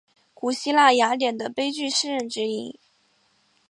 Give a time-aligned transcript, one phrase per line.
[0.33, 2.79] 古希腊雅典的悲剧诗人之一。